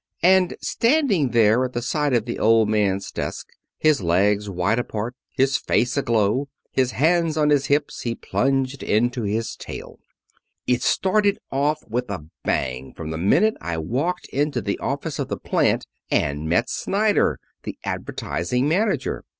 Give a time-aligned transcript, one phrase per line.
[0.23, 5.15] And standing there at the side of the Old Man's desk, his legs wide apart,
[5.37, 9.99] his face aglow, his hands on his hips, he plunged into his tale.
[10.65, 15.27] "It started off with a bang from the minute I walked into the office of
[15.27, 19.23] the plant and met Snyder, the advertising manager.